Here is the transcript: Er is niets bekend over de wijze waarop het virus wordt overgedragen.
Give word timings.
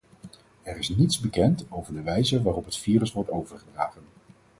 Er 0.63 0.77
is 0.77 0.89
niets 0.89 1.19
bekend 1.19 1.65
over 1.69 1.93
de 1.93 2.01
wijze 2.01 2.41
waarop 2.41 2.65
het 2.65 2.77
virus 2.77 3.11
wordt 3.11 3.29
overgedragen. 3.29 4.01